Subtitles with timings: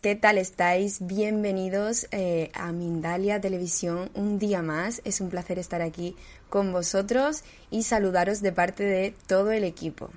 [0.00, 1.06] ¿Qué tal estáis?
[1.06, 5.02] Bienvenidos eh, a Mindalia Televisión un día más.
[5.04, 6.16] Es un placer estar aquí
[6.48, 10.10] con vosotros y saludaros de parte de todo el equipo.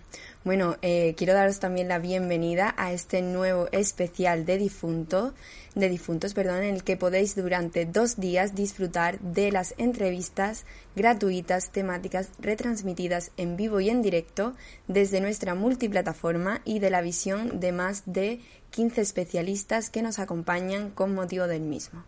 [0.43, 5.33] Bueno, eh, quiero daros también la bienvenida a este nuevo especial de difunto,
[5.73, 10.65] de difuntos, perdón, en el que podéis durante dos días disfrutar de las entrevistas
[10.97, 14.53] gratuitas temáticas retransmitidas en vivo y en directo
[14.89, 18.41] desde nuestra multiplataforma y de la visión de más de
[18.71, 22.03] 15 especialistas que nos acompañan con motivo del mismo.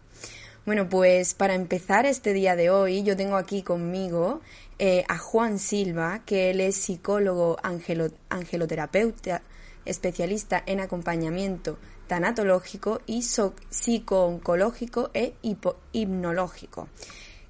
[0.65, 4.41] Bueno, pues para empezar este día de hoy, yo tengo aquí conmigo
[4.79, 7.57] eh, a Juan Silva, que él es psicólogo
[8.29, 9.41] angeloterapeuta,
[9.85, 15.33] especialista en acompañamiento tanatológico y psicooncológico e
[15.91, 16.87] hipnológico.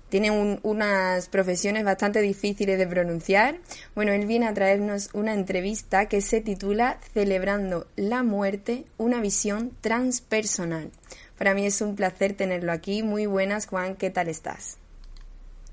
[0.09, 3.57] Tiene unas profesiones bastante difíciles de pronunciar.
[3.95, 9.71] Bueno, él viene a traernos una entrevista que se titula Celebrando la muerte, una visión
[9.81, 10.91] transpersonal.
[11.37, 13.03] Para mí es un placer tenerlo aquí.
[13.03, 14.77] Muy buenas, Juan, ¿qué tal estás?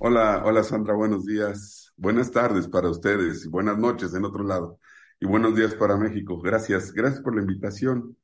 [0.05, 1.93] Hola, hola Sandra, buenos días.
[1.97, 4.81] Buenas tardes para ustedes y buenas noches en otro lado.
[5.21, 6.41] Y buenos días para México.
[6.41, 8.17] Gracias, gracias por la invitación.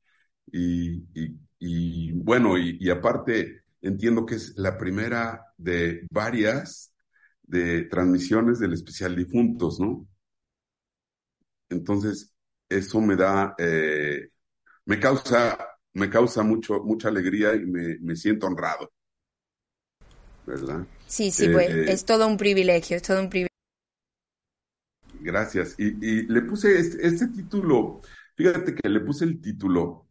[0.51, 6.93] Y, bueno, y, aparte, entiendo que es la primera de varias
[7.43, 10.05] de transmisiones del especial difuntos, ¿no?
[11.69, 12.33] Entonces,
[12.67, 14.31] eso me da, eh,
[14.83, 15.57] me causa,
[15.93, 18.91] me causa mucho, mucha alegría y me, me siento honrado.
[20.45, 20.85] ¿Verdad?
[21.09, 23.49] Sí, sí, pues eh, es todo un privilegio, es todo un privilegio.
[25.21, 25.75] Gracias.
[25.79, 28.01] Y, le puse este, este, título,
[28.35, 30.07] fíjate que le puse el título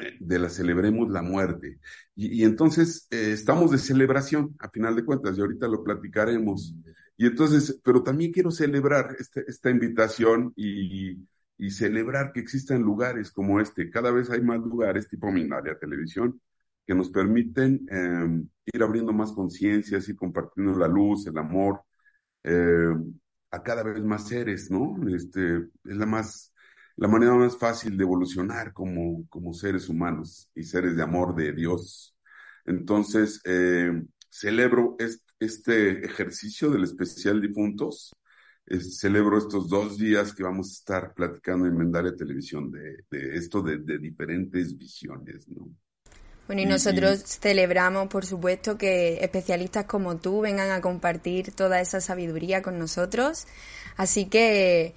[0.00, 1.78] eh, de la Celebremos la Muerte.
[2.16, 6.74] Y, entonces eh, estamos de celebración, a final de cuentas, y ahorita lo platicaremos.
[7.18, 11.18] Y entonces, pero también quiero celebrar este, esta invitación y,
[11.58, 13.90] y celebrar que existan lugares como este.
[13.90, 16.40] Cada vez hay más lugares tipo Minaria Televisión
[16.88, 21.82] que nos permiten em, ir abriendo más conciencias, y compartiendo la luz, el amor,
[22.44, 23.14] em,
[23.50, 24.96] a cada vez más seres, ¿no?
[25.14, 26.54] Este, es la más,
[26.96, 31.52] la manera más fácil de evolucionar como, como seres humanos y seres de amor de
[31.52, 32.16] Dios.
[32.64, 34.96] Entonces, em, celebro
[35.40, 38.14] este, ejercicio del especial difuntos,
[38.80, 43.62] celebro estos dos días que vamos a estar platicando en Mendaria Televisión de, de esto
[43.62, 45.70] de, de diferentes visiones, ¿no?
[46.48, 52.00] Bueno, y nosotros celebramos, por supuesto, que especialistas como tú vengan a compartir toda esa
[52.00, 53.46] sabiduría con nosotros.
[53.98, 54.94] Así que,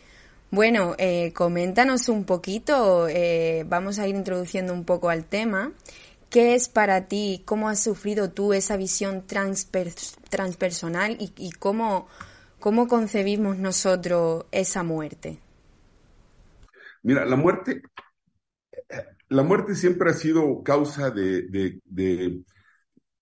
[0.49, 5.73] bueno, eh, coméntanos un poquito, eh, vamos a ir introduciendo un poco al tema.
[6.29, 7.41] ¿Qué es para ti?
[7.43, 12.07] ¿Cómo has sufrido tú esa visión transpersonal y, y cómo,
[12.61, 15.39] cómo concebimos nosotros esa muerte?
[17.03, 17.81] Mira, la muerte
[19.31, 22.43] la muerte siempre ha sido causa de, de,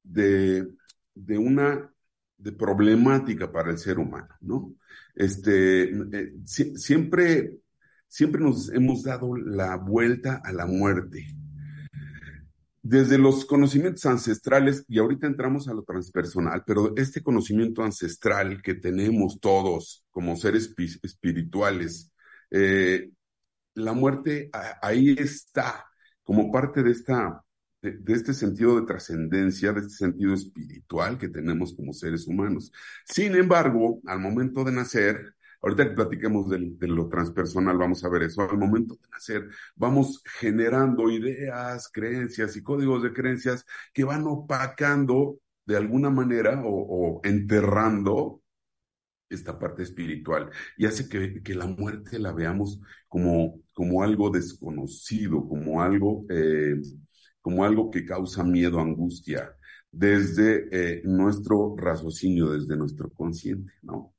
[0.04, 1.94] de, una
[2.36, 4.74] de problemática para el ser humano, ¿no?
[5.14, 7.60] Este, eh, siempre,
[8.08, 11.28] siempre nos hemos dado la vuelta a la muerte.
[12.82, 18.74] Desde los conocimientos ancestrales, y ahorita entramos a lo transpersonal, pero este conocimiento ancestral que
[18.74, 22.12] tenemos todos como seres espirituales,
[22.50, 23.12] eh,
[23.76, 24.50] la muerte
[24.82, 25.86] ahí está
[26.30, 27.44] como parte de esta
[27.82, 32.72] de, este sentido de trascendencia, de este sentido espiritual que tenemos como seres humanos.
[33.04, 38.22] Sin embargo, al momento de nacer, ahorita que platiquemos de, lo transpersonal, vamos a ver
[38.22, 44.26] eso, al momento de nacer, vamos generando ideas, creencias y códigos de creencias que van
[44.28, 46.70] opacando de alguna manera o,
[47.18, 48.44] o enterrando
[49.30, 55.48] esta parte espiritual y hace que, que, la muerte la veamos como, como algo desconocido,
[55.48, 56.76] como algo, eh,
[57.42, 59.56] como algo que causa miedo, angustia,
[59.92, 64.14] desde eh, nuestro raciocinio, desde nuestro consciente, ¿no?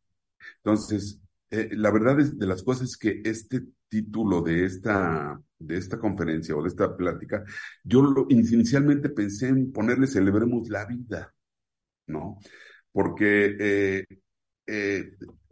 [0.56, 1.20] Entonces,
[1.50, 6.56] eh, la verdad es de las cosas que este título de esta, de esta conferencia
[6.56, 7.44] o de esta plática,
[7.84, 11.34] yo inicialmente pensé en ponerle celebremos la vida,
[12.06, 12.38] ¿no?
[12.92, 14.04] Porque eh,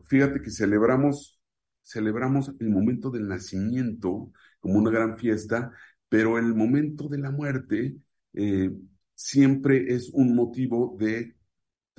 [0.04, 1.40] fíjate que celebramos,
[1.82, 5.72] celebramos el momento del nacimiento como una gran fiesta,
[6.08, 7.96] pero el momento de la muerte
[8.34, 8.70] eh,
[9.14, 11.36] siempre es un motivo de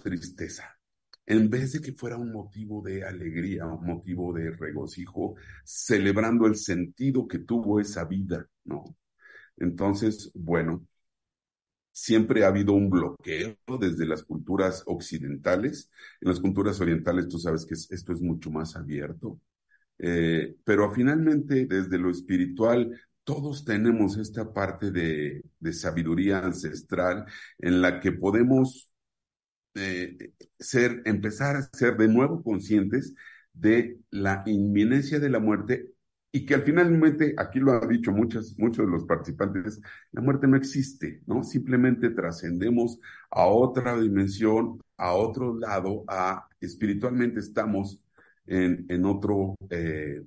[0.04, 0.80] tristeza.
[1.26, 6.56] En vez de que fuera un motivo de alegría, un motivo de regocijo, celebrando el
[6.56, 8.84] sentido que tuvo esa vida, ¿no?
[9.58, 10.88] Entonces, bueno,
[12.00, 15.92] siempre ha habido un bloqueo desde las culturas occidentales.
[16.22, 19.40] En las culturas orientales tú sabes que esto es mucho más abierto.
[19.98, 25.44] Eh, pero finalmente, desde lo espiritual, todos tenemos esta parte de,
[25.74, 27.26] sabiduría ancestral
[27.60, 28.90] en la que podemos
[29.76, 33.14] eh, ser, empezar a ser de nuevo conscientes
[33.54, 35.94] de la inminencia de la muerte
[36.32, 39.82] y que al finalmente, aquí lo han dicho muchos, muchos de los participantes,
[40.12, 41.44] la muerte no existe, ¿no?
[41.44, 43.00] Simplemente trascendemos
[43.32, 48.00] a otra dimensión, a otro lado, a espiritualmente estamos
[48.46, 50.24] en, en otro, eh,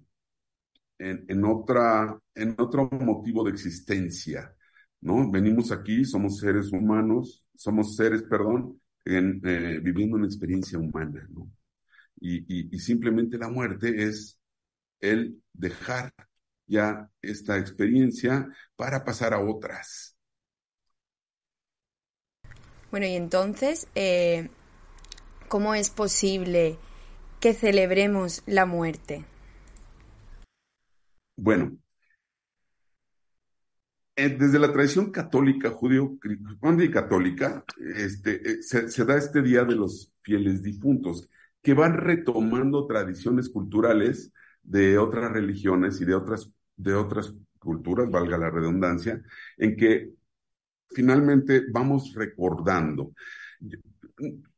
[0.98, 4.54] en, otra, en otro motivo de existencia,
[5.00, 5.30] ¿no?
[5.30, 11.50] Venimos aquí, somos seres humanos, somos seres, perdón, en, eh, viviendo una experiencia humana, ¿no?
[12.20, 14.38] y, y simplemente la muerte es
[15.02, 16.14] el dejar
[16.66, 20.16] ya esta experiencia para pasar a otras.
[22.90, 24.48] Bueno, y entonces, eh,
[25.48, 26.78] ¿cómo es posible
[27.40, 29.24] que celebremos la muerte?
[31.36, 31.76] Bueno,
[34.14, 36.18] eh, desde la tradición católica, judío
[36.78, 37.64] y católica,
[37.96, 41.30] este, eh, se, da este día de los fieles difuntos,
[41.62, 44.32] que van retomando tradiciones culturales
[44.62, 49.22] de otras religiones y de otras, de otras culturas, valga la redundancia,
[49.58, 50.10] en que
[50.90, 53.12] finalmente vamos recordando.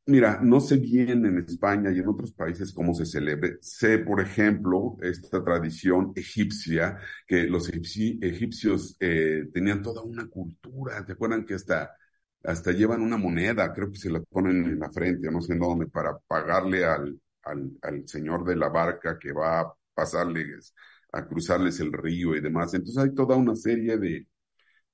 [0.07, 3.57] Mira, no sé bien en España y en otros países cómo se celebre.
[3.63, 11.05] Sé, por ejemplo, esta tradición egipcia, que los egipcios eh, tenían toda una cultura.
[11.07, 11.97] ¿Te acuerdan que hasta,
[12.43, 13.73] hasta llevan una moneda?
[13.73, 17.19] Creo que se la ponen en la frente, no sé en dónde, para pagarle al,
[17.45, 20.75] al, al señor de la barca que va pasarles,
[21.13, 22.75] a cruzarles el río y demás.
[22.75, 24.27] Entonces hay toda una serie de,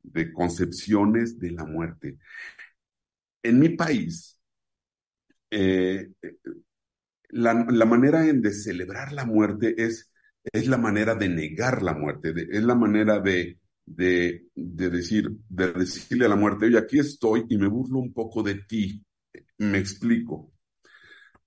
[0.02, 2.18] de concepciones de la muerte.
[3.42, 4.38] En mi país,
[5.50, 6.10] eh,
[7.30, 7.54] la,
[7.86, 10.10] manera de celebrar la muerte es,
[10.52, 15.72] es la manera de negar la muerte, es la manera de, de, de, decir, de
[15.72, 19.04] decirle a la muerte, oye, aquí estoy y me burlo un poco de ti.
[19.58, 20.52] Me explico.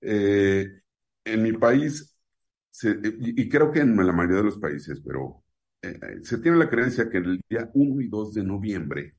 [0.02, 0.82] Eh,
[1.26, 2.13] en mi país
[2.82, 5.44] y, creo que en la mayoría de los países, pero
[5.82, 9.16] eh, eh, se tiene la creencia que el día 1 y 2 de noviembre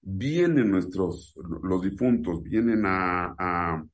[0.00, 3.84] vienen nuestros, los difuntos, vienen a, a,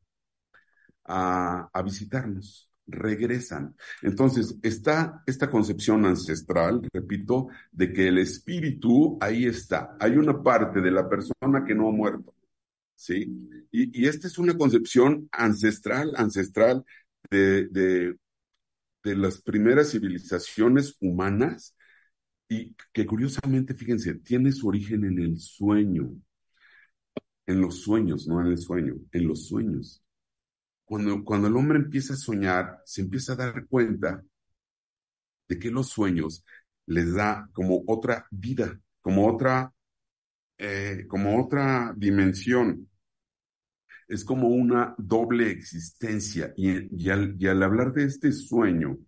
[1.05, 3.77] a, a visitarnos, regresan.
[4.03, 9.97] Entonces, está esta concepción ancestral, repito, de que el espíritu ahí está.
[10.01, 12.35] Hay una parte de la persona que no ha muerto.
[12.95, 13.27] ¿Sí?
[13.71, 16.85] Y, y esta es una concepción ancestral, ancestral
[17.31, 18.17] de, de,
[19.09, 21.75] de las primeras civilizaciones humanas
[22.49, 26.11] y que curiosamente, fíjense, tiene su origen en el sueño,
[27.47, 30.03] en los sueños, no en el sueño, en los sueños.
[30.85, 34.23] Cuando, cuando el hombre empieza a soñar, se empieza a dar cuenta
[35.49, 36.45] de que los sueños
[36.87, 39.73] les da como otra vida, como otra,
[40.59, 42.89] eh, como otra dimensión
[44.09, 46.53] es como una doble existencia.
[46.57, 48.99] Y, al, hablar de este sueño,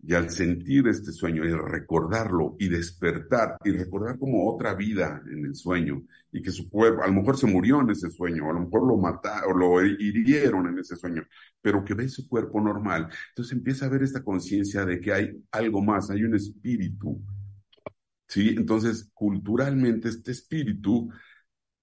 [0.00, 5.44] y al sentir este sueño, y recordarlo y despertar, y recordar como otra vida en
[5.44, 8.52] el sueño, y que su cuerpo, a lo mejor se murió en ese sueño, a
[8.52, 11.24] lo mejor lo mataron, o lo hirieron en ese sueño,
[11.60, 13.08] pero que ve su cuerpo normal.
[13.30, 17.20] Entonces empieza a ver esta conciencia de que hay algo más, hay un espíritu.
[18.28, 18.54] ¿Sí?
[18.56, 21.08] Entonces, culturalmente, este espíritu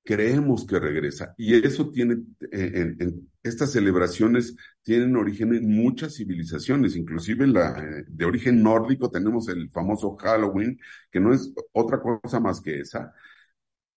[0.06, 1.34] creemos que regresa.
[1.38, 8.26] Y eso tiene, en, estas celebraciones tienen origen en muchas civilizaciones, inclusive la, eh, de
[8.26, 10.80] origen nórdico tenemos el famoso Halloween,
[11.12, 13.14] que no es otra cosa más que esa,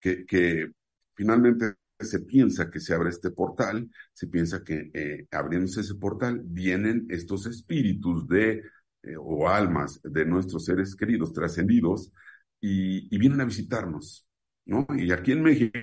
[0.00, 0.72] que,
[1.14, 6.40] finalmente se piensa que se abre este portal, se piensa que eh, abriéndose ese portal
[6.44, 8.62] vienen estos espíritus de,
[9.02, 12.12] eh, o almas de nuestros seres queridos trascendidos
[12.60, 14.24] y vienen a visitarnos.
[14.64, 14.86] ¿No?
[14.96, 15.78] Y aquí en México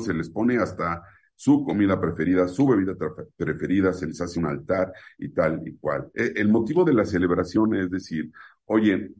[0.00, 1.02] se les pone hasta
[1.34, 2.94] su comida preferida, su bebida
[3.36, 6.10] preferida, se les hace un altar y tal y cual.
[6.14, 8.30] E, el motivo de la celebración es decir,
[8.66, 9.12] oye,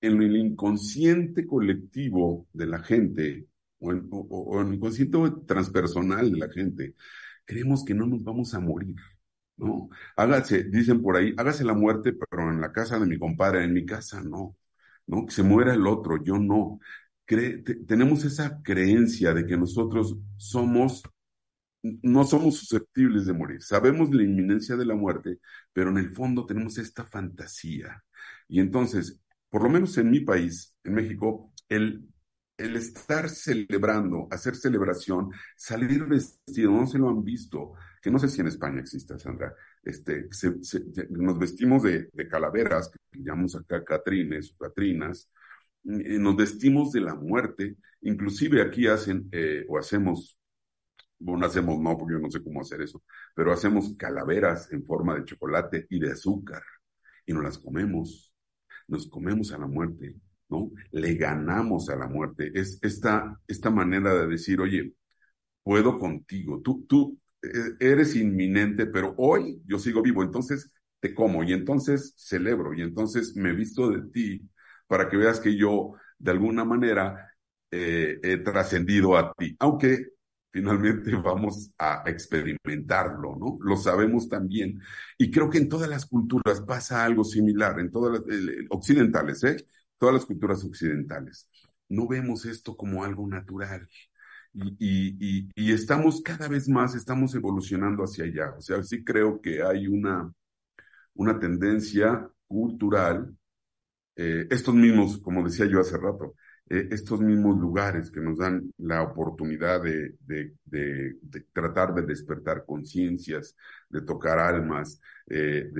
[0.00, 3.46] en el inconsciente colectivo de la gente,
[3.80, 6.94] o en, el inconsciente transpersonal de la gente,
[7.44, 8.96] creemos que no nos vamos a morir.
[9.56, 9.88] ¿no?
[10.16, 13.72] Hágase, dicen por ahí, hágase la muerte, pero en la casa de mi compadre, en
[13.72, 14.56] mi casa no,
[15.06, 15.26] ¿no?
[15.26, 16.80] Que se muera el otro, yo no.
[17.26, 21.02] Tenemos esa creencia de que nosotros somos,
[21.82, 23.62] no somos susceptibles de morir.
[23.62, 25.38] Sabemos la inminencia de la muerte,
[25.72, 28.02] pero en el fondo tenemos esta fantasía.
[28.48, 32.08] Y entonces, por lo menos en mi país, en México, el
[32.56, 38.28] el estar celebrando, hacer celebración, salir vestido, no se lo han visto, que no sé
[38.28, 40.28] si en España existe, Sandra, este,
[41.10, 45.30] nos vestimos de, calaveras, que llamamos acá catrines o catrinas,
[45.84, 50.38] nos vestimos de la muerte, inclusive aquí hacen eh, o hacemos,
[51.18, 53.02] bueno, hacemos no, porque yo no sé cómo hacer eso,
[53.34, 56.62] pero hacemos calaveras en forma de chocolate y de azúcar
[57.26, 58.34] y nos las comemos,
[58.88, 60.16] nos comemos a la muerte
[60.48, 60.70] ¿no?
[60.92, 62.50] Le ganamos a la muerte.
[62.54, 64.92] Es esta, esta manera de decir, oye,
[65.62, 67.48] puedo contigo, tú, tú eh,
[67.80, 71.44] eres inminente, pero hoy yo sigo vivo, entonces te como.
[71.44, 72.74] Y entonces celebro.
[72.74, 74.48] Y entonces me visto de ti
[74.86, 77.30] para que veas que yo de alguna manera
[77.70, 80.14] eh, he trascendido a ti, aunque
[80.50, 83.58] finalmente vamos a experimentarlo, ¿no?
[83.60, 84.80] Lo sabemos también.
[85.18, 88.22] Y creo que en todas las culturas pasa algo similar, en todas las
[88.70, 89.56] occidentales, ¿eh?
[89.98, 91.48] todas las culturas occidentales.
[91.88, 93.88] No vemos esto como algo natural.
[94.78, 98.54] Y, estamos cada vez más, estamos evolucionando hacia allá.
[98.56, 100.32] O sea, sí creo que hay una,
[101.14, 103.36] una tendencia cultural,
[104.16, 106.34] eh, estos mismos, como decía yo hace rato,
[106.70, 110.14] eh, estos mismos lugares que nos dan la oportunidad de,
[111.52, 113.56] tratar de despertar conciencias,
[113.88, 115.70] de tocar almas, eh,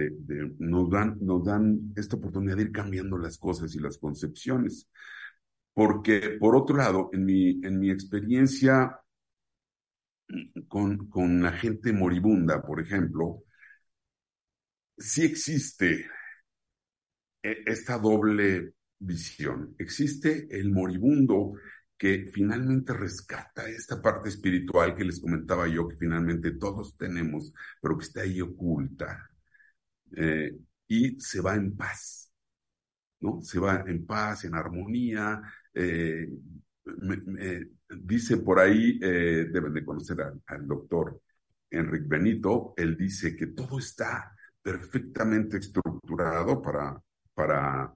[0.59, 4.89] nos, dan, esta oportunidad de ir cambiando las cosas y las concepciones.
[5.73, 9.01] Porque, por otro lado, en mi, en mi experiencia
[10.69, 13.43] con, con la gente moribunda, por ejemplo,
[14.99, 16.07] sí existe
[17.45, 19.75] esta doble visión.
[19.79, 21.53] Existe el moribundo
[21.97, 27.97] que finalmente rescata esta parte espiritual que les comentaba yo, que finalmente todos tenemos, pero
[27.99, 29.31] que está ahí oculta.
[30.17, 30.57] Eh,
[30.89, 32.33] y se va en paz,
[33.21, 33.43] ¿no?
[33.43, 35.43] Se va en paz, en armonía.
[35.73, 36.29] Eh,
[37.89, 41.21] dice por ahí, eh, deben de conocer al doctor
[41.71, 47.01] Enrique Benito, él dice que todo está perfectamente estructurado para,
[47.35, 47.95] para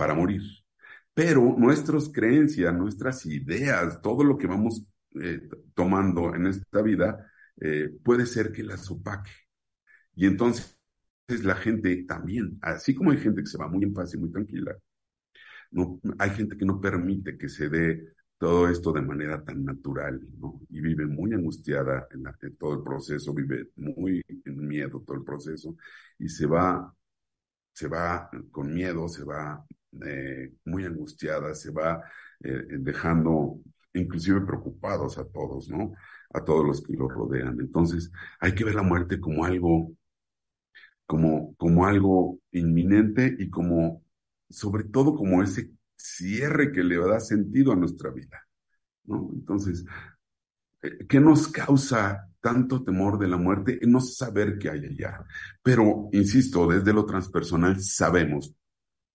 [0.00, 0.42] para morir.
[1.12, 4.82] Pero nuestras creencias, nuestras ideas, todo lo que vamos
[5.20, 5.42] eh,
[5.74, 7.30] tomando en esta vida,
[7.60, 9.30] eh, puede ser que las opaque.
[10.14, 10.78] Y entonces
[11.42, 14.30] la gente también, así como hay gente que se va muy en paz y muy
[14.32, 14.74] tranquila,
[15.70, 20.18] no, hay gente que no permite que se dé todo esto de manera tan natural,
[20.38, 20.62] ¿no?
[20.70, 25.24] Y vive muy angustiada en, en, todo el proceso, vive muy en miedo todo el
[25.24, 25.76] proceso
[26.18, 26.94] y se va,
[27.80, 29.64] se va con miedo, se va
[30.04, 32.02] eh, muy angustiada, se va
[32.40, 33.58] eh, dejando
[33.94, 35.94] inclusive preocupados a todos, ¿no?
[36.34, 37.58] A todos los que lo rodean.
[37.58, 39.92] Entonces, hay que ver la muerte como algo,
[41.06, 44.04] como, como algo inminente y como,
[44.50, 48.46] sobre todo como ese cierre que le da sentido a nuestra vida,
[49.04, 49.30] ¿no?
[49.32, 49.86] Entonces,
[51.08, 53.78] ¿qué nos causa tanto temor de la muerte?
[53.82, 55.24] No saber qué hay allá.
[55.62, 58.54] Pero, insisto, desde lo transpersonal sabemos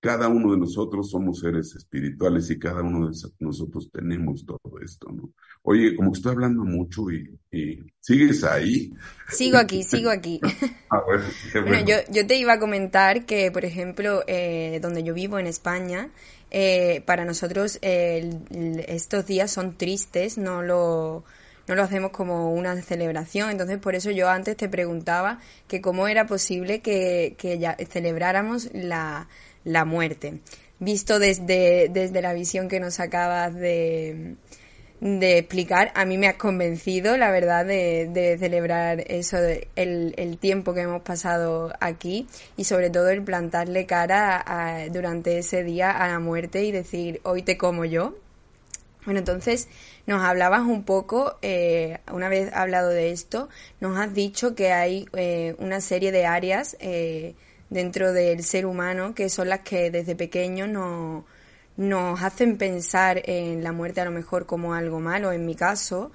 [0.05, 5.11] cada uno de nosotros somos seres espirituales y cada uno de nosotros tenemos todo esto,
[5.11, 5.31] ¿no?
[5.63, 8.93] Oye, como que estoy hablando mucho y, ¿sigues ahí?
[9.29, 10.39] Sigo aquí, sigo aquí.
[10.91, 11.87] ah, bueno, bueno.
[11.87, 16.11] yo, yo, te iba a comentar que, por ejemplo, eh, donde yo vivo en España,
[16.51, 21.23] eh, para nosotros estos días son tristes, no lo
[21.67, 23.49] no lo hacemos como una celebración.
[23.49, 29.27] Entonces, por eso yo antes te preguntaba que cómo era posible que, que celebráramos la,
[29.63, 30.39] la muerte.
[30.79, 34.35] Visto desde, desde la visión que nos acabas de,
[34.99, 40.37] de explicar, a mí me has convencido, la verdad, de, de celebrar eso, el, el,
[40.37, 46.07] tiempo que hemos pasado aquí y sobre todo el plantarle cara durante ese día a
[46.09, 48.17] la muerte y decir, hoy te como yo.
[49.05, 49.67] Bueno, entonces
[50.07, 55.07] nos hablabas un poco, eh, una vez hablado de esto, nos has dicho que hay
[55.13, 57.35] eh, una serie de áreas eh,
[57.69, 61.23] dentro del ser humano, que son las que desde pequeños nos,
[61.77, 65.31] nos hacen pensar en la muerte a lo mejor como algo malo.
[65.31, 66.11] En mi caso,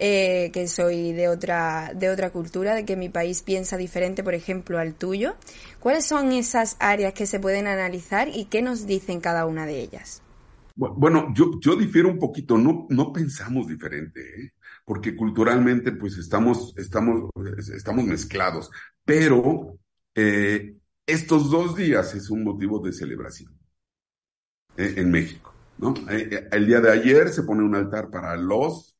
[0.00, 4.34] eh, que soy de otra, de otra cultura, de que mi país piensa diferente, por
[4.34, 5.34] ejemplo, al tuyo.
[5.80, 9.80] ¿Cuáles son esas áreas que se pueden analizar y qué nos dicen cada una de
[9.80, 10.22] ellas?
[10.78, 14.52] Bueno, yo, yo difiero un poquito, no, no pensamos diferente, ¿eh?
[14.84, 17.30] porque culturalmente pues estamos, estamos,
[17.74, 18.70] estamos mezclados,
[19.04, 19.76] pero
[20.14, 23.58] eh, estos dos días es un motivo de celebración
[24.76, 25.52] eh, en México.
[25.78, 25.94] ¿no?
[26.08, 28.96] el día de ayer se pone un altar para los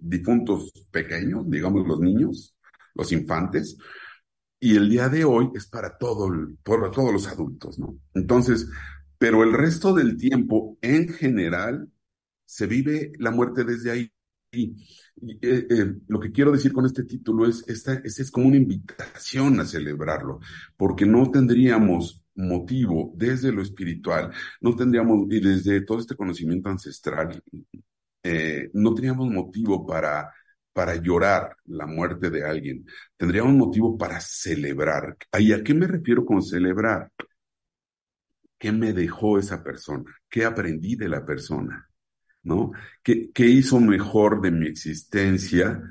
[0.00, 2.56] difuntos pequeños, digamos los niños,
[2.94, 3.76] los infantes,
[4.60, 6.30] y el día de hoy es para, todo
[6.62, 7.98] para todos los adultos, ¿no?
[8.14, 8.68] Entonces,
[9.22, 11.88] pero el resto del tiempo, en general,
[12.44, 14.12] se vive la muerte desde ahí.
[14.50, 14.74] Y,
[15.40, 19.60] eh, eh, lo que quiero decir con este título es, esta, es como una invitación
[19.60, 20.40] a celebrarlo,
[20.76, 27.40] porque no tendríamos motivo desde lo espiritual, no tendríamos, y desde todo este conocimiento ancestral,
[28.24, 30.32] eh, no teníamos motivo para,
[30.72, 32.84] para llorar la muerte de alguien,
[33.16, 35.16] tendríamos motivo para celebrar.
[35.38, 37.08] ¿Y a qué me refiero con celebrar?
[38.62, 40.04] ¿Qué me dejó esa persona?
[40.30, 41.90] ¿Qué aprendí de la persona?
[42.44, 42.70] ¿No?
[43.02, 45.82] ¿Qué, hizo mejor de mi existencia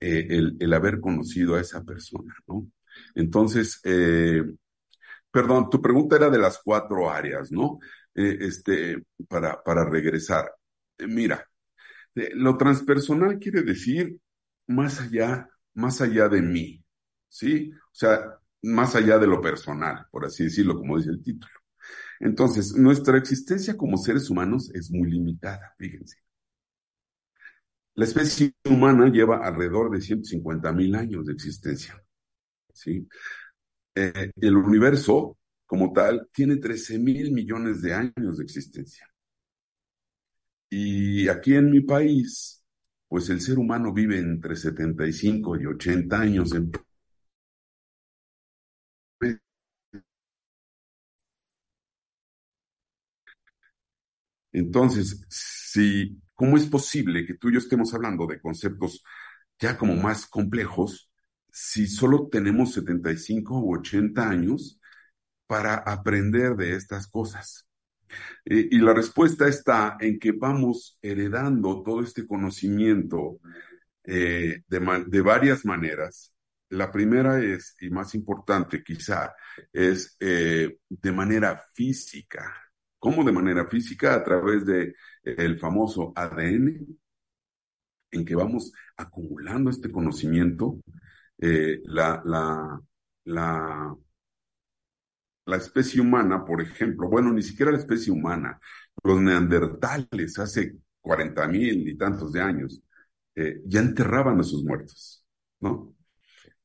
[0.00, 0.26] eh,
[0.58, 2.34] el, haber conocido a esa persona?
[2.48, 2.66] ¿No?
[3.14, 4.42] Entonces, eh,
[5.30, 7.78] perdón, tu pregunta era de las cuatro áreas, ¿no?
[8.16, 10.52] Eh, este, para, para regresar.
[10.98, 11.48] Mira,
[12.34, 14.18] lo transpersonal quiere decir
[14.66, 16.82] más allá, más allá de mí,
[17.28, 17.70] ¿sí?
[17.72, 21.57] O sea, más allá de lo personal, por así decirlo, como dice el título.
[22.20, 26.16] Entonces, nuestra existencia como seres humanos es muy limitada, fíjense.
[27.94, 32.00] La especie humana lleva alrededor de 150 mil años de existencia.
[32.72, 33.08] ¿sí?
[33.94, 39.08] Eh, el universo, como tal, tiene 13 mil millones de años de existencia.
[40.70, 42.62] Y aquí en mi país,
[43.08, 46.70] pues el ser humano vive entre 75 y 80 años en
[54.58, 55.24] Entonces,
[56.34, 59.04] ¿cómo es posible que tú y yo estemos hablando de conceptos
[59.58, 61.10] ya como más complejos
[61.50, 64.80] si solo tenemos 75 u 80 años
[65.46, 67.66] para aprender de estas cosas?
[68.44, 73.40] Eh, y la respuesta está en que vamos heredando todo este conocimiento
[74.04, 76.32] eh, de, de, varias maneras.
[76.70, 79.34] La primera es, y más importante quizá,
[79.72, 82.67] es eh, de manera física.
[82.98, 84.14] ¿Cómo de manera física?
[84.14, 86.86] A través de el famoso ADN,
[88.12, 90.80] en que vamos acumulando este conocimiento.
[91.38, 92.80] Eh, la, la,
[93.26, 93.96] la,
[95.46, 98.60] la especie humana, por ejemplo, bueno, ni siquiera la especie humana,
[99.02, 102.82] los neandertales hace 40 mil y tantos de años,
[103.34, 105.24] eh, ya enterraban a sus muertos,
[105.60, 105.94] ¿no?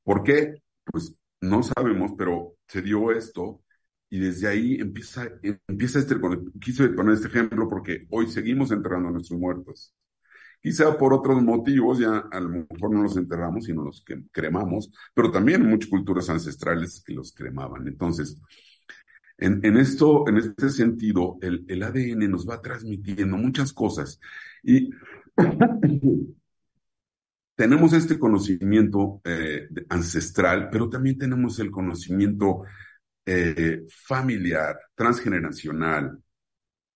[0.04, 0.56] ¿Por qué?
[0.86, 3.64] Pues no sabemos, pero se dio esto
[4.14, 6.16] y desde ahí empieza, empieza este,
[6.62, 9.92] quise poner este ejemplo porque hoy seguimos enterrando a nuestros muertos.
[10.62, 15.32] Quizá por otros motivos, ya a lo mejor no los enterramos, sino los cremamos, pero
[15.32, 17.88] también muchas culturas ancestrales que los cremaban.
[17.88, 18.40] Entonces,
[19.40, 24.20] en, esto, en este sentido, el, el ADN nos va transmitiendo muchas cosas
[24.62, 24.92] y
[27.56, 32.62] tenemos este conocimiento eh, ancestral, pero también tenemos el conocimiento
[33.26, 36.22] eh, familiar, transgeneracional,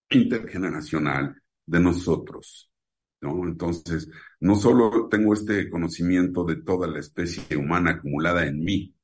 [0.09, 1.35] intergeneracional
[1.65, 2.71] de nosotros.
[3.21, 3.47] ¿no?
[3.47, 4.09] Entonces,
[4.39, 8.95] no solo tengo este conocimiento de toda la especie humana acumulada en mí,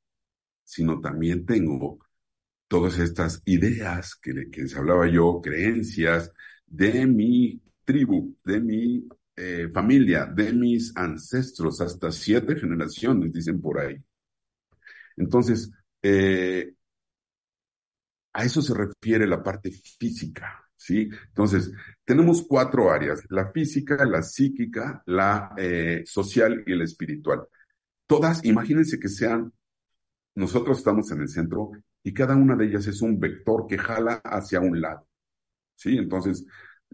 [0.63, 1.99] sino también tengo
[2.67, 6.31] todas estas ideas que, que se hablaba yo, creencias
[6.65, 13.79] de mi tribu, de mi eh, familia, de mis ancestros, hasta siete generaciones, dicen por
[13.79, 13.97] ahí.
[15.17, 16.73] Entonces, eh,
[18.33, 21.09] a eso se refiere la parte física, ¿sí?
[21.27, 21.71] Entonces,
[22.03, 27.43] tenemos cuatro áreas, la física, la psíquica, la eh, social y la espiritual.
[28.07, 29.53] Todas, imagínense que sean,
[30.35, 31.71] nosotros estamos en el centro
[32.03, 35.07] y cada una de ellas es un vector que jala hacia un lado,
[35.75, 35.97] ¿sí?
[35.97, 36.45] Entonces,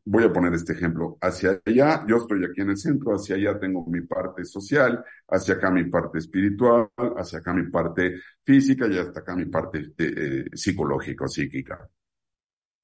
[0.05, 3.59] voy a poner este ejemplo, hacia allá, yo estoy aquí en el centro, hacia allá
[3.59, 8.97] tengo mi parte social, hacia acá mi parte espiritual, hacia acá mi parte física y
[8.97, 11.89] hasta acá mi parte eh, psicológica o psíquica.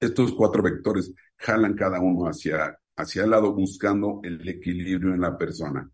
[0.00, 5.36] Estos cuatro vectores jalan cada uno hacia, hacia el lado buscando el equilibrio en la
[5.36, 5.88] persona.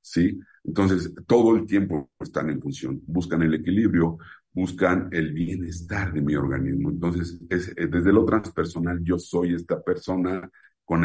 [0.00, 0.40] ¿Sí?
[0.64, 4.18] Entonces, todo el tiempo están en función, buscan el equilibrio,
[4.58, 6.90] buscan el bienestar de mi organismo.
[6.90, 10.50] Entonces, es, eh, desde lo transpersonal, yo soy esta persona
[10.84, 11.04] con,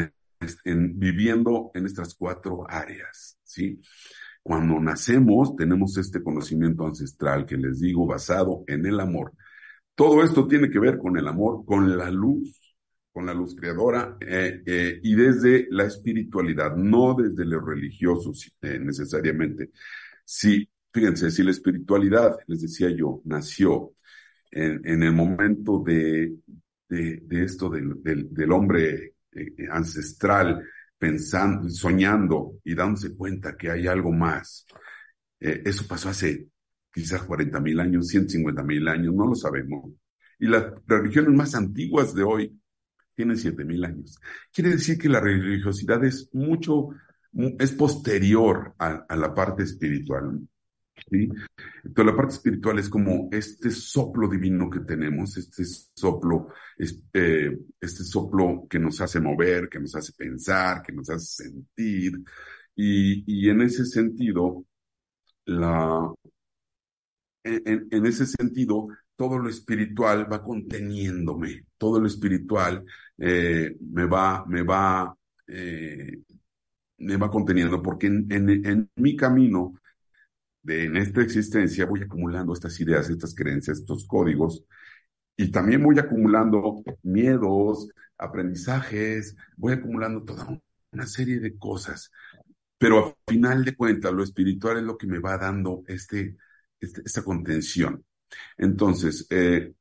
[0.66, 3.80] en, viviendo en estas cuatro áreas, ¿sí?
[4.42, 9.34] Cuando nacemos, tenemos este conocimiento ancestral que les digo, basado en el amor.
[9.94, 12.76] Todo esto tiene que ver con el amor, con la luz,
[13.12, 18.32] con la luz creadora eh, eh, y desde la espiritualidad, no desde lo religioso
[18.64, 19.70] necesariamente.
[20.26, 23.94] Sí, fíjense, si la espiritualidad, les decía yo, nació
[24.52, 26.36] en, el momento de,
[27.30, 29.16] esto del, hombre
[29.72, 30.64] ancestral,
[30.98, 34.66] pensando, soñando y dándose cuenta que hay algo más.
[35.40, 36.48] eso pasó hace
[36.94, 39.92] quizás 40 mil años, 150 mil años, no lo sabemos.
[40.40, 42.60] Y las religiones más antiguas de hoy
[43.16, 44.20] tienen 7 mil años.
[44.54, 46.90] Quiere decir que la religiosidad es mucho,
[47.60, 50.40] es posterior a, la parte espiritual.
[51.10, 58.04] Entonces la parte espiritual es como este soplo divino que tenemos, este soplo, este, este
[58.04, 62.14] soplo que nos hace mover, que nos hace pensar, que nos hace sentir.
[62.76, 64.66] Y, y en ese sentido,
[65.46, 66.12] la,
[67.44, 72.84] en, ese sentido, todo lo espiritual va conteniéndome, todo lo espiritual
[73.18, 75.16] eh, me va, me va,
[75.48, 76.22] eh,
[76.98, 79.74] me va conteniendo, porque en, mi camino,
[80.64, 84.66] de, en esta existencia, voy acumulando estas ideas, estas creencias, estos códigos,
[85.38, 90.60] y también voy acumulando miedos, aprendizajes, voy acumulando toda
[90.92, 92.12] una serie de cosas.
[92.78, 96.38] Pero al final de cuentas, lo espiritual es lo que me va dando este,
[96.80, 98.04] este, esta contención.
[98.58, 99.74] Entonces, eh,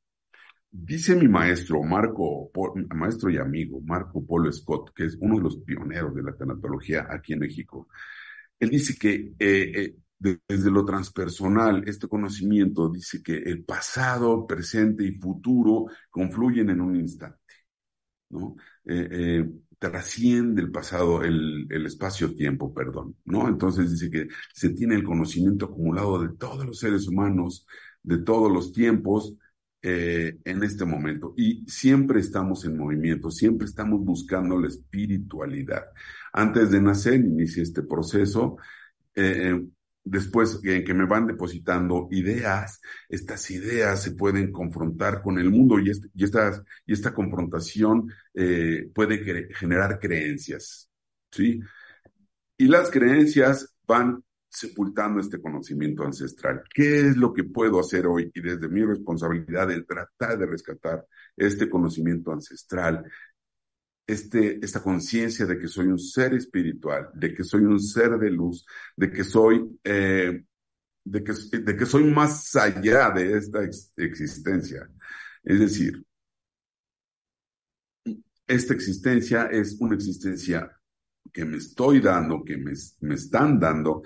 [0.71, 2.51] dice mi maestro, Marco,
[2.95, 7.07] maestro y amigo, Marco Polo Scott, que es uno de los pioneros de la tanatología
[7.09, 7.87] aquí en México,
[8.59, 15.03] él dice que eh, eh, desde lo transpersonal, este conocimiento dice que el pasado, presente
[15.03, 17.39] y futuro confluyen en un instante.
[18.29, 18.55] ¿no?
[19.91, 23.49] trasciende el pasado, el, espacio-tiempo, perdón, ¿no?
[23.49, 27.67] Entonces dice que se tiene el conocimiento acumulado de todos los seres humanos,
[28.01, 29.35] de todos los tiempos,
[29.81, 31.33] eh, en este momento.
[31.35, 35.83] Y siempre estamos en movimiento, siempre estamos buscando la espiritualidad.
[36.31, 38.55] Antes de nacer, inicia este proceso.
[39.15, 39.61] Eh,
[40.03, 45.79] después en que me van depositando ideas, estas ideas se pueden confrontar con el mundo
[45.79, 50.89] y, y, esta, confrontación eh, puede generar creencias,
[51.31, 51.59] ¿sí?
[52.57, 56.63] Y las creencias van sepultando este conocimiento ancestral.
[56.71, 58.31] ¿Qué es lo que puedo hacer hoy?
[58.35, 63.03] Y desde mi responsabilidad de tratar de rescatar este conocimiento ancestral,
[64.05, 68.29] este, esta conciencia de que soy un ser espiritual, de que soy un ser de
[68.29, 70.43] luz, de que soy, eh,
[71.05, 73.63] de, que, soy más allá de esta
[73.97, 74.89] existencia.
[75.43, 76.03] Es decir,
[78.47, 80.69] esta existencia es una existencia
[81.31, 84.03] que me estoy dando, que me, me están dando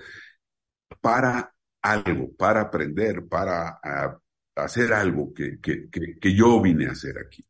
[1.00, 4.18] para algo, para aprender, para ah,
[4.56, 7.44] hacer algo que, que, que yo vine a hacer aquí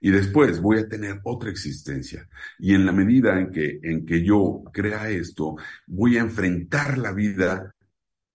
[0.00, 2.28] y después voy a tener otra existencia.
[2.58, 7.12] Y en la medida en que, en que yo crea esto, voy a enfrentar la
[7.12, 7.74] vida,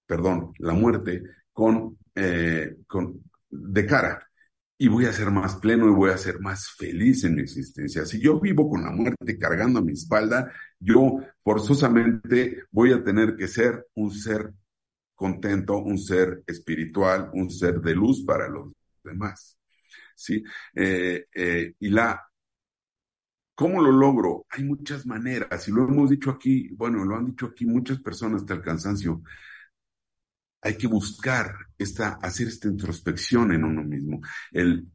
[0.06, 4.28] perdón, la muerte, con, eh, con, de cara.
[4.78, 8.06] Y voy a ser más pleno y voy a ser más feliz en mi existencia.
[8.06, 13.36] Si yo vivo con la muerte cargando a mi espalda, yo forzosamente voy a tener
[13.38, 14.52] que ser un ser
[15.16, 19.58] contento, un ser espiritual, un ser de luz para los demás.
[20.16, 20.44] ¿Sí?
[20.76, 22.22] Eh, eh, y la,
[23.56, 24.46] ¿cómo lo logro?
[24.50, 28.42] Hay muchas maneras, y lo hemos dicho aquí, bueno, lo han dicho aquí muchas personas
[28.42, 29.22] hasta el cansancio.
[30.62, 34.22] Hay que buscar esta, hacer esta introspección en uno mismo,
[34.52, 34.88] el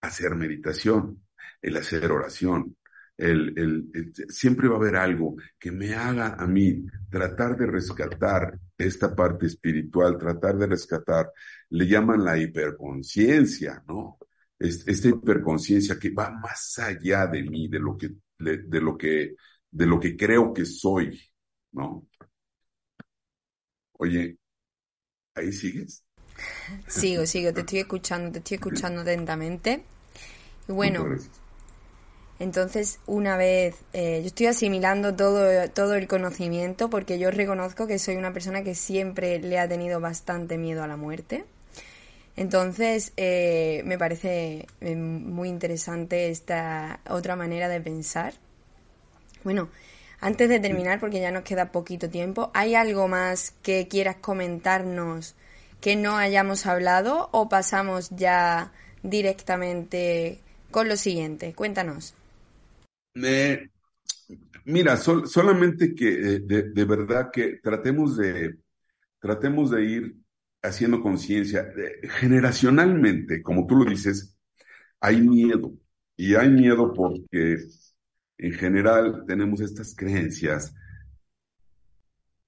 [0.00, 1.26] hacer meditación,
[1.62, 2.76] el hacer oración,
[3.18, 9.14] el, siempre va a haber algo que me haga a mí tratar de rescatar esta
[9.14, 11.32] parte espiritual, tratar de rescatar,
[11.70, 14.18] le llaman la hiperconciencia, ¿no?
[14.58, 19.34] Esta hiperconciencia que va más allá de mí, de lo que, de lo que,
[19.70, 21.20] de lo que creo que soy,
[21.72, 22.06] ¿no?
[23.94, 24.38] Oye,
[25.34, 26.04] ¿ahí sigues?
[26.86, 29.84] Sigo, sigo, te estoy escuchando, te estoy escuchando atentamente.
[30.68, 31.30] Y bueno, entonces,
[33.06, 38.16] una vez, eh, yo estoy asimilando todo, todo el conocimiento porque yo reconozco que soy
[38.16, 41.44] una persona que siempre le ha tenido bastante miedo a la muerte.
[42.36, 48.34] Entonces, eh, me parece eh, muy interesante esta otra manera de pensar.
[49.42, 49.68] Bueno,
[50.20, 55.34] antes de terminar, porque ya nos queda poquito tiempo, ¿hay algo más que quieras comentarnos
[55.80, 58.72] que no hayamos hablado o pasamos ya
[59.02, 60.38] directamente
[60.70, 61.52] con lo siguiente?
[61.54, 62.14] Cuéntanos
[64.64, 68.58] mira, solamente que eh, de, verdad que tratemos de,
[69.20, 70.16] tratemos de ir
[70.62, 71.72] haciendo conciencia.
[72.20, 74.36] Generacionalmente, como tú lo dices,
[75.00, 75.72] hay miedo.
[76.16, 77.58] Y hay miedo porque
[78.38, 80.74] en general tenemos estas creencias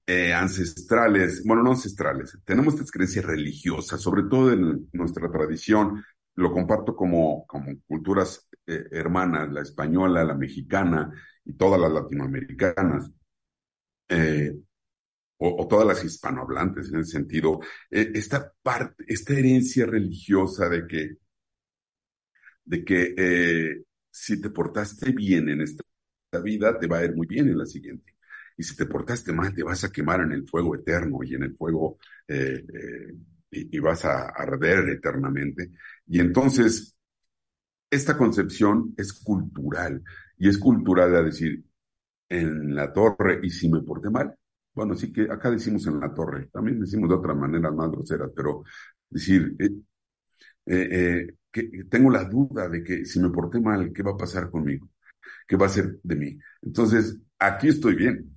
[0.07, 6.05] eh, ancestrales, bueno, no ancestrales, tenemos estas creencias religiosas, sobre todo en nuestra tradición,
[6.41, 11.11] lo comparto como, como culturas eh, hermanas, la española, la mexicana
[11.45, 13.11] y todas las latinoamericanas,
[14.09, 14.57] eh,
[15.39, 21.17] o, todas las hispanohablantes en el sentido, esta parte, esta herencia religiosa de que,
[22.65, 25.85] de que si te portaste bien en esta
[26.43, 28.11] vida, te va a ir muy bien en la siguiente
[28.61, 31.45] y si te portaste mal, te vas a quemar en el fuego eterno y en
[31.45, 31.99] el fuego
[32.29, 33.15] eh, eh,
[33.53, 35.71] y, vas a arder eternamente.
[36.11, 36.97] Y entonces,
[37.91, 40.03] esta concepción es cultural
[40.39, 41.65] y es cultural a decir,
[42.29, 44.35] en la torre, y si me porté mal,
[44.75, 48.31] bueno, sí que acá decimos en la torre, también decimos de otra manera más groseras,
[48.37, 48.65] pero
[49.11, 49.57] decir,
[50.67, 54.51] eh, que tengo la duda de que si me porté mal, ¿qué va a pasar
[54.51, 54.89] conmigo?
[55.47, 56.39] ¿Qué va a ser de mí?
[56.63, 58.37] Entonces, aquí estoy bien.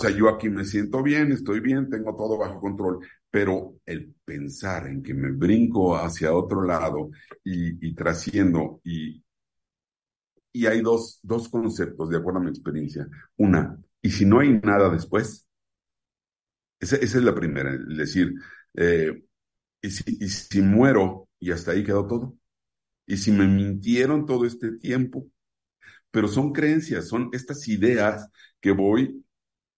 [0.00, 4.14] O sea, yo aquí me siento bien, estoy bien, tengo todo bajo control, pero el
[4.24, 7.10] pensar en que me brinco hacia otro lado
[7.44, 9.22] y, y trasciendo, y,
[10.54, 13.06] y hay dos, dos conceptos de acuerdo a mi experiencia.
[13.36, 15.46] Una, y si no hay nada después,
[16.78, 18.32] esa, es la primera, es decir,
[18.76, 19.22] eh,
[19.82, 22.38] y, si, y si muero y hasta ahí quedó todo,
[23.04, 25.26] y si me mintieron todo este tiempo,
[26.10, 28.26] pero son creencias, son estas ideas
[28.62, 29.22] que voy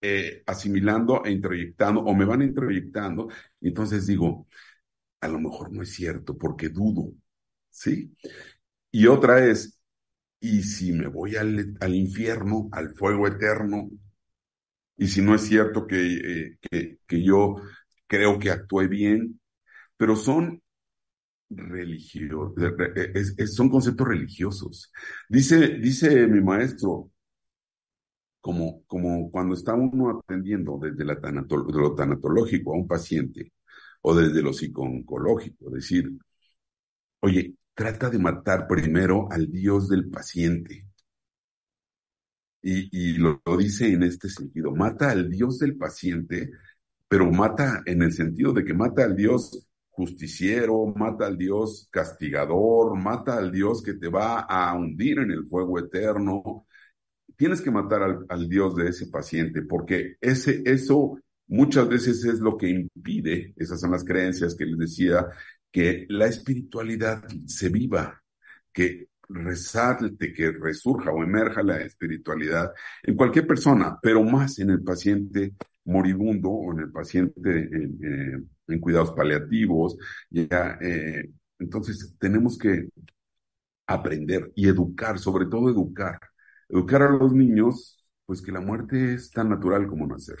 [0.03, 3.29] eh, asimilando e introyectando o me van introyectando,
[3.61, 4.47] y entonces digo,
[5.21, 7.13] a lo mejor no es cierto porque dudo,
[7.69, 8.15] ¿sí?
[8.91, 9.79] Y otra es,
[10.41, 13.89] ¿y si me voy al, al infierno, al fuego eterno?
[14.97, 17.55] Y si no es cierto que, eh, que, que yo
[18.07, 19.39] creo que actué bien,
[19.97, 20.61] pero son
[21.51, 22.53] religiosos,
[23.55, 24.91] son conceptos religiosos.
[25.29, 27.11] Dice, dice mi maestro,
[28.43, 33.53] como, como cuando está uno atendiendo desde la lo tanatológico a un paciente
[34.01, 36.11] o desde lo psico-oncológico, decir,
[37.21, 40.85] oye, trata de matar primero al Dios del paciente.
[42.61, 46.51] Y, y lo, dice en este sentido, mata al Dios del paciente,
[47.07, 52.97] pero mata en el sentido de que mata al Dios justiciero, mata al Dios castigador,
[52.97, 56.65] mata al Dios que te va a hundir en el fuego eterno,
[57.35, 62.57] tienes que matar al, Dios de ese paciente, porque ese, eso muchas veces es lo
[62.57, 65.27] que impide, esas son las creencias que les decía,
[65.71, 68.21] que la espiritualidad se viva,
[68.71, 72.71] que resalte, que resurja o emerja la espiritualidad
[73.03, 75.53] en cualquier persona, pero más en el paciente
[75.85, 79.97] moribundo o en el paciente en, eh, cuidados paliativos.
[80.29, 82.89] Ya, eh, entonces tenemos que
[83.87, 86.19] aprender y educar, sobre todo educar
[86.69, 90.37] educar a los niños, pues que la muerte es tan natural como nacer.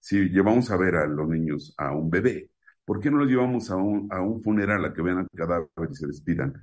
[0.00, 2.50] Si llevamos a ver a los niños a un bebé,
[2.84, 6.06] ¿por qué no los llevamos a un, funeral a que vean al cadáver y se
[6.06, 6.54] despidan?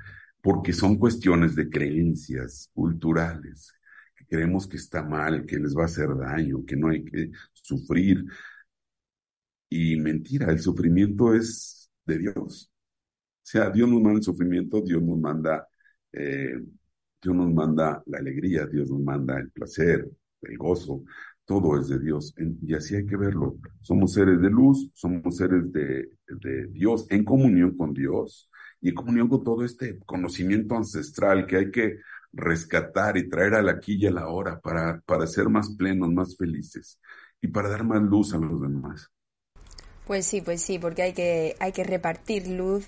[0.42, 3.74] Porque son cuestiones de creencias culturales,
[4.16, 7.32] que creemos que está mal, que les va a hacer daño, que no hay que
[7.54, 8.26] sufrir.
[9.70, 12.72] Y mentira, el sufrimiento es de Dios.
[12.72, 15.68] O sea, Dios nos manda el sufrimiento, Dios nos manda
[16.12, 16.56] eh,
[17.22, 20.10] Dios nos manda la alegría, Dios nos manda el placer,
[20.42, 21.04] el gozo,
[21.46, 22.34] todo es de Dios.
[22.62, 23.58] Y así hay que verlo.
[23.82, 26.10] Somos seres de luz, somos seres de,
[26.70, 28.50] Dios, en comunión con Dios
[28.82, 31.98] y en comunión con todo este conocimiento ancestral que hay que
[32.32, 36.14] rescatar y traer a la aquí y a la hora para, para ser más plenos,
[36.14, 37.00] más felices
[37.42, 39.10] y para dar más luz a los demás.
[40.06, 42.88] Pues sí, pues sí, porque hay que, hay que repartir luz,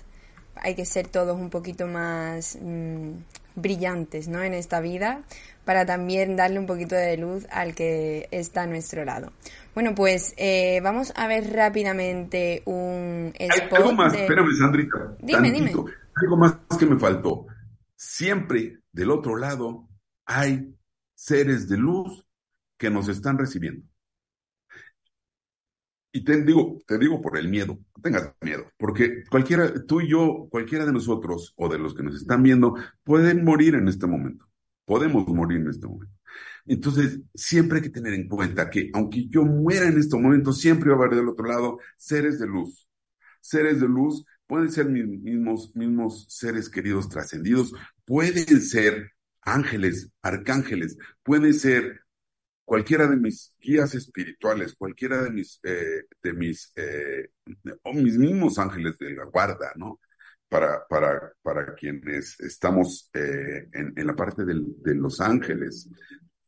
[0.56, 3.12] hay que ser todos un poquito más mm,
[3.54, 4.42] brillantes ¿no?
[4.42, 5.22] en esta vida
[5.64, 9.32] para también darle un poquito de luz al que está a nuestro lado.
[9.74, 13.72] Bueno, pues eh, vamos a ver rápidamente un spot.
[13.72, 15.16] algo más, espérame, Sandrita.
[15.20, 15.72] Dime, dime.
[16.14, 17.46] Algo más que me faltó.
[17.94, 19.88] Siempre del otro lado
[20.26, 20.74] hay
[21.14, 22.26] seres de luz
[22.76, 23.86] que nos están recibiendo.
[26.12, 30.08] Y te digo, te digo por el miedo, no tengas miedo, porque cualquiera, tú y
[30.10, 34.06] yo, cualquiera de nosotros o de los que nos están viendo, pueden morir en este
[34.06, 34.46] momento.
[34.84, 36.14] Podemos morir en este momento.
[36.66, 40.90] Entonces, siempre hay que tener en cuenta que aunque yo muera en este momento, siempre
[40.90, 42.88] va a haber del otro lado seres de luz.
[43.40, 47.72] Seres de luz pueden ser mis mismos, mismos seres queridos trascendidos,
[48.04, 52.01] pueden ser ángeles, arcángeles, pueden ser
[52.72, 57.28] cualquiera de mis guías espirituales, cualquiera de mis, eh, de mis, eh,
[57.82, 60.00] o mis mismos ángeles de la guarda, ¿no?
[60.48, 65.86] para, para, para quienes estamos eh, en, en, la parte de Los Ángeles,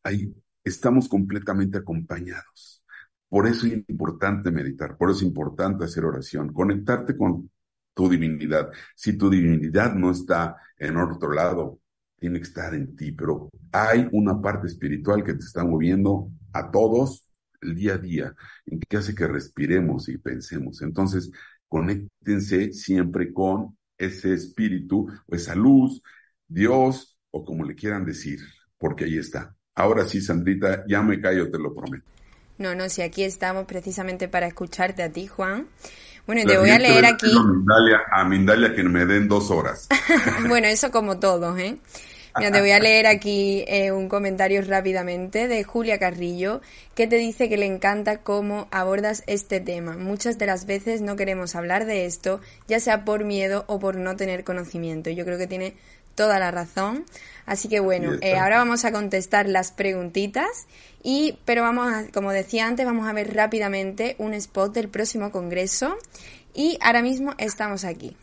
[0.02, 0.34] ahí
[0.64, 2.82] estamos completamente acompañados.
[3.28, 7.50] Por eso es importante meditar, por eso es importante hacer oración, conectarte con
[7.92, 8.70] tu divinidad.
[8.96, 11.80] Si tu divinidad no está en otro lado,
[12.24, 16.70] tiene que estar en ti, pero hay una parte espiritual que te está moviendo a
[16.70, 17.28] todos
[17.60, 18.34] el día a día,
[18.64, 20.80] en que hace que respiremos y pensemos.
[20.80, 21.30] Entonces,
[21.68, 26.00] conéctense siempre con ese espíritu o esa luz,
[26.48, 28.40] Dios o como le quieran decir,
[28.78, 29.54] porque ahí está.
[29.74, 32.06] Ahora sí, Sandrita, ya me callo, te lo prometo.
[32.56, 35.66] No, no, si aquí estamos precisamente para escucharte a ti, Juan.
[36.26, 37.30] Bueno, y te voy a leer aquí.
[37.36, 39.88] A Mindalia, a Mindalia que me den dos horas.
[40.48, 41.78] bueno, eso como todos, ¿eh?
[42.36, 46.60] Mira, te voy a leer aquí eh, un comentario rápidamente de Julia Carrillo,
[46.96, 49.96] que te dice que le encanta cómo abordas este tema.
[49.96, 53.96] Muchas de las veces no queremos hablar de esto, ya sea por miedo o por
[53.96, 55.10] no tener conocimiento.
[55.10, 55.74] Yo creo que tiene
[56.16, 57.04] toda la razón.
[57.46, 60.66] Así que bueno, eh, ahora vamos a contestar las preguntitas
[61.02, 65.30] y, pero vamos a, como decía antes, vamos a ver rápidamente un spot del próximo
[65.30, 65.96] congreso
[66.52, 68.16] y ahora mismo estamos aquí.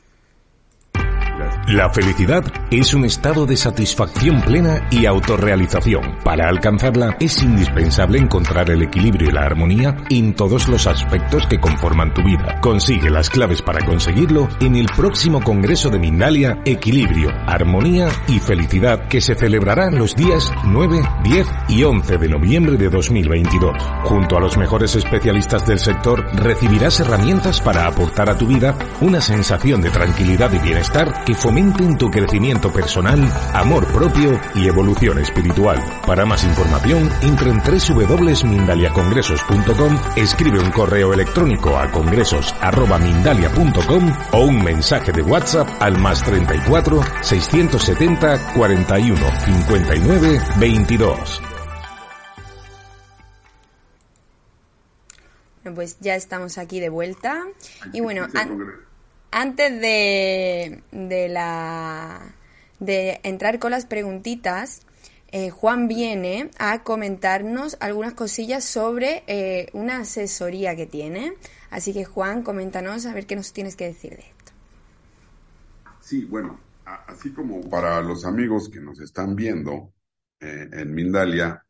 [1.72, 6.18] La felicidad es un estado de satisfacción plena y autorrealización.
[6.22, 11.62] Para alcanzarla es indispensable encontrar el equilibrio y la armonía en todos los aspectos que
[11.62, 12.60] conforman tu vida.
[12.60, 19.08] Consigue las claves para conseguirlo en el próximo Congreso de Mindalia Equilibrio, Armonía y Felicidad
[19.08, 23.82] que se celebrará los días 9, 10 y 11 de noviembre de 2022.
[24.04, 29.22] Junto a los mejores especialistas del sector recibirás herramientas para aportar a tu vida una
[29.22, 31.34] sensación de tranquilidad y bienestar que
[31.97, 33.21] tu crecimiento personal,
[33.54, 35.78] amor propio y evolución espiritual.
[36.08, 45.12] Para más información, entra en www.mindaliacongresos.com, escribe un correo electrónico a congresos.mindalia.com o un mensaje
[45.12, 51.41] de WhatsApp al más 34 670 41 59 22.
[55.76, 57.43] Pues ya estamos aquí de vuelta.
[57.93, 58.26] Y bueno,
[59.32, 62.36] antes de, de, la,
[62.80, 64.82] de entrar con las preguntitas,
[65.32, 71.34] eh, Juan viene a comentarnos algunas cosillas sobre eh, una asesoría que tiene.
[71.70, 74.52] Así que Juan, coméntanos a ver qué nos tienes que decir de esto.
[76.02, 76.60] Sí, bueno,
[77.08, 79.94] así como para los amigos que nos están viendo
[80.41, 81.65] eh, en Mindalia,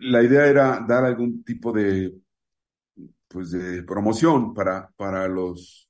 [0.00, 2.12] la idea era dar algún tipo de
[3.30, 5.88] pues de promoción para, para los,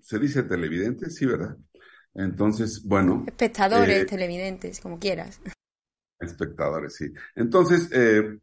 [0.00, 1.56] se dice televidentes, sí, ¿verdad?
[2.14, 3.24] Entonces, bueno.
[3.26, 5.40] Espectadores, eh, televidentes, como quieras.
[6.18, 7.12] Espectadores, sí.
[7.36, 8.38] Entonces, eh,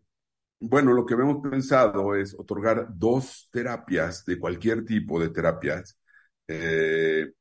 [0.61, 5.97] bueno, lo que hemos pensado es otorgar dos terapias de cualquier tipo de terapias
[6.47, 7.33] eh,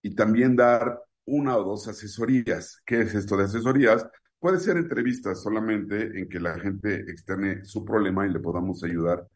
[0.00, 2.80] y también dar una o dos asesorías.
[2.86, 4.06] ¿Qué es esto de asesorías?
[4.38, 9.26] Puede ser entrevistas solamente en que la gente externe su problema y le podamos ayudar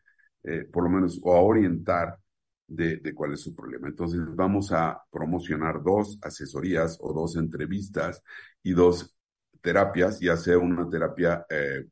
[0.42, 2.18] eh, por lo menos, o a orientar
[2.66, 3.88] de, cuál es su problema.
[3.88, 8.22] Entonces, vamos a promocionar dos asesorías o dos entrevistas
[8.62, 9.16] y dos
[9.60, 11.86] terapias, ya sea una terapia eh,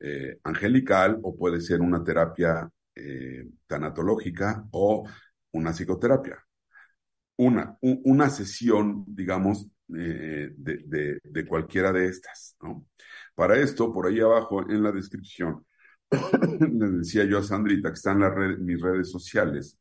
[0.00, 2.70] eh, angelical o puede ser una terapia
[3.66, 5.04] tanatológica o
[5.52, 6.38] una psicoterapia.
[7.36, 12.56] Una, una sesión, digamos, de, de, cualquiera de estas.
[13.34, 15.66] Para esto, por ahí abajo en la descripción,
[16.72, 19.78] les decía yo a Sandrita que están en mis redes sociales.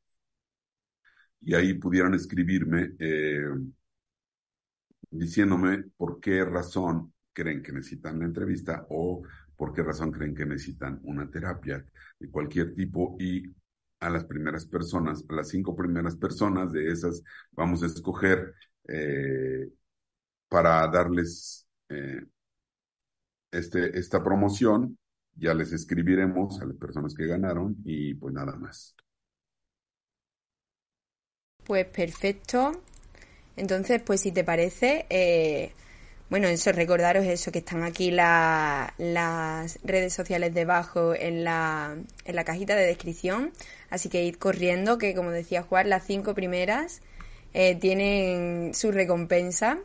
[1.42, 3.44] Y ahí pudieran escribirme eh,
[5.12, 9.24] diciéndome por qué razón creen que necesitan la entrevista o
[9.56, 11.86] por qué razón creen que necesitan una terapia
[12.20, 13.16] de cualquier tipo.
[13.20, 13.44] Y
[14.00, 18.54] a las primeras personas, a las cinco primeras personas de esas vamos a escoger
[18.88, 19.70] eh,
[20.50, 22.26] para darles eh,
[23.52, 24.98] este, esta promoción
[25.36, 28.96] ya les escribiremos a las personas que ganaron y pues nada más.
[31.66, 32.72] Pues perfecto.
[33.56, 35.72] Entonces, pues si te parece, eh,
[36.30, 38.92] bueno, eso, recordaros eso, que están aquí las
[39.84, 43.52] redes sociales debajo en la, en la cajita de descripción.
[43.90, 47.02] Así que id corriendo, que como decía Juan, las cinco primeras
[47.54, 49.78] eh, tienen su recompensa.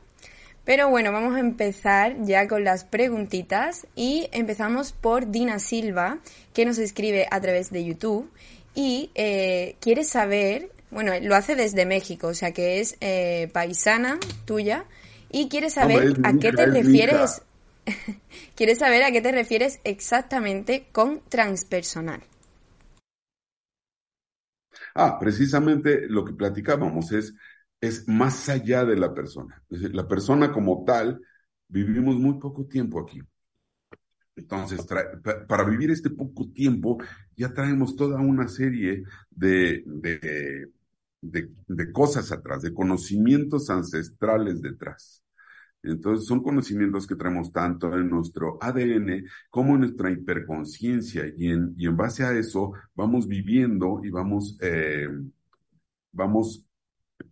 [0.69, 6.19] Pero bueno, vamos a empezar ya con las preguntitas y empezamos por Dina Silva,
[6.53, 8.31] que nos escribe a través de YouTube
[8.75, 14.19] y eh, quiere saber, bueno, lo hace desde México, o sea que es eh, paisana
[14.45, 14.85] tuya
[15.31, 17.41] y quiere saber a qué te refieres,
[18.55, 22.21] quiere saber a qué te refieres exactamente con transpersonal.
[24.95, 27.33] Ah, precisamente lo que platicábamos es,
[27.81, 29.63] es más allá de la persona.
[29.69, 31.21] la persona como tal,
[31.69, 33.21] vivimos muy poco tiempo aquí.
[34.37, 34.87] Entonces,
[35.49, 36.99] para vivir este poco tiempo,
[37.37, 40.69] ya traemos toda una serie de, de,
[41.21, 45.25] de, cosas atrás, de conocimientos ancestrales detrás.
[45.83, 51.75] Entonces, son conocimientos que traemos tanto en nuestro ADN como en nuestra hiperconciencia y en,
[51.77, 55.09] y en base a eso vamos viviendo y vamos, eh,
[56.13, 56.68] vamos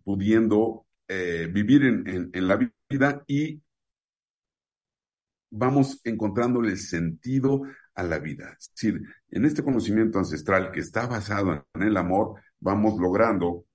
[0.03, 2.57] pudiendo eh, vivir en, en, la
[2.89, 3.61] vida y
[5.49, 7.63] vamos encontrándole sentido
[7.95, 8.55] a la vida.
[8.59, 13.65] Es decir, en este conocimiento ancestral que está basado en el amor, vamos logrando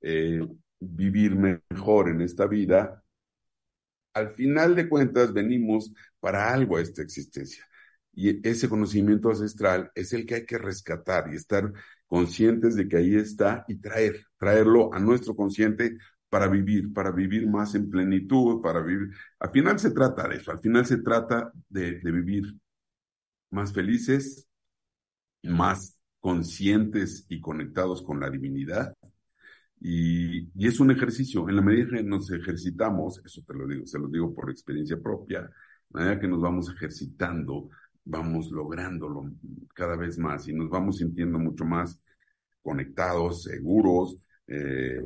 [0.00, 0.40] eh,
[0.80, 3.02] vivir mejor en esta vida.
[4.14, 7.64] Al final de cuentas, venimos para algo a esta existencia.
[8.12, 11.72] Y ese conocimiento ancestral es el que hay que rescatar y estar
[12.08, 15.98] conscientes de que ahí está y traer, traerlo a nuestro consciente
[16.28, 19.10] para vivir, para vivir más en plenitud, para vivir.
[19.38, 22.54] Al final se trata de eso, al final se trata de, vivir
[23.50, 24.46] más felices,
[25.42, 28.94] más conscientes y conectados con la divinidad.
[29.80, 33.86] Y, y, es un ejercicio, en la medida que nos ejercitamos, eso te lo digo,
[33.86, 35.50] se lo digo por experiencia propia, en
[35.90, 37.70] la medida que nos vamos ejercitando,
[38.08, 39.30] vamos lográndolo
[39.74, 42.00] cada vez más y nos vamos sintiendo mucho más
[42.62, 45.00] conectados, seguros, eh,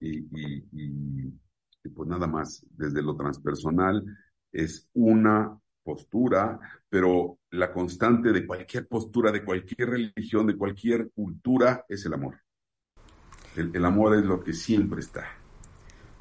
[0.00, 1.30] y,
[1.94, 4.04] pues nada más, desde lo transpersonal
[4.52, 6.58] es una postura,
[6.88, 12.40] pero la constante de cualquier postura, de cualquier religión, de cualquier cultura, es el amor.
[13.56, 15.43] el amor es lo que siempre está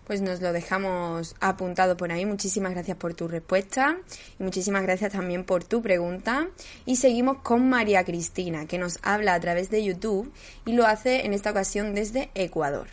[0.05, 2.25] pues nos lo dejamos apuntado por ahí.
[2.25, 3.97] Muchísimas gracias por tu respuesta
[4.39, 6.49] y muchísimas gracias también por tu pregunta.
[6.85, 10.31] Y seguimos con María Cristina, que nos habla a través de YouTube
[10.65, 12.87] y lo hace en esta ocasión desde Ecuador.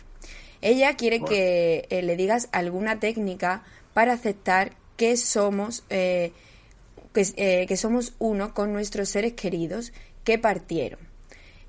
[0.61, 6.33] Ella quiere que eh, le digas alguna técnica para aceptar que somos, eh,
[7.15, 9.91] eh, que, somos uno con nuestros seres queridos
[10.23, 10.99] que partieron.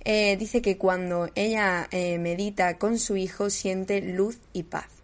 [0.05, 1.89] dice que cuando ella
[2.19, 5.02] medita con su hijo siente luz y paz.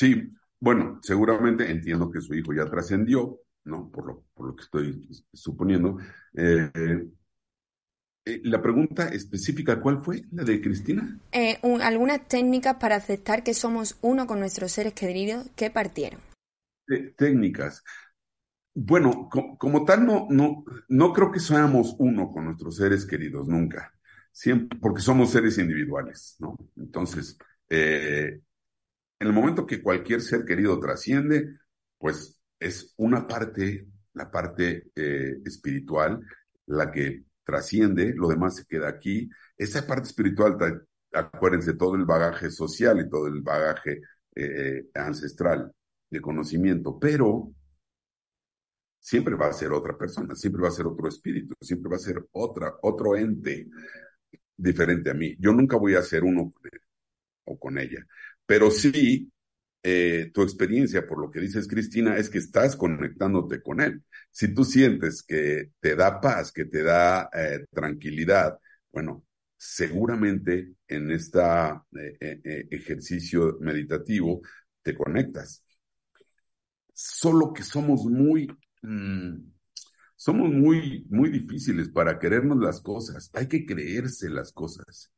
[0.00, 3.90] Sí, bueno, seguramente entiendo que su hijo ya trascendió, ¿no?
[3.90, 5.98] Por lo, por lo que estoy suponiendo.
[6.32, 7.06] Eh,
[8.44, 11.18] la pregunta específica, ¿cuál fue la de Cristina?
[11.32, 16.20] Eh, algunas técnicas para aceptar que somos uno con nuestros seres queridos que partieron.
[17.18, 17.84] técnicas.
[18.72, 19.28] Bueno,
[19.58, 23.92] como tal, no, no, no creo que seamos uno con nuestros seres queridos, nunca.
[24.32, 26.56] Siempre, porque somos seres individuales, ¿no?
[26.78, 27.36] Entonces,
[27.68, 28.40] eh,
[29.20, 31.58] en el momento que cualquier ser querido trasciende,
[31.98, 34.90] pues es una parte, la parte
[35.44, 36.20] espiritual,
[36.66, 39.28] la que trasciende, lo demás se queda aquí.
[39.56, 40.56] Esa parte espiritual,
[41.12, 44.00] acuérdense, todo el bagaje social y todo el bagaje
[44.34, 45.72] eh, ancestral
[46.08, 47.52] de conocimiento, pero
[48.98, 52.00] siempre va a ser otra persona, siempre va a ser otro espíritu, siempre va a
[52.00, 53.68] ser otra, otro ente
[54.56, 55.36] diferente a mí.
[55.38, 56.80] Yo nunca voy a ser uno con él
[57.44, 58.06] o con ella,
[58.50, 59.30] pero sí
[59.80, 64.02] eh, tu experiencia, por lo que dices, Cristina, es que estás conectándote con él.
[64.32, 68.58] Si tú sientes que te da paz, que te da eh, tranquilidad,
[68.90, 69.24] bueno,
[69.56, 71.38] seguramente en este
[72.72, 74.40] ejercicio meditativo
[74.82, 75.62] te conectas.
[76.92, 78.48] Solo que somos muy,
[78.82, 79.48] mm,
[80.16, 83.30] somos muy, muy difíciles para querernos las cosas.
[83.32, 85.12] Hay que creerse las cosas.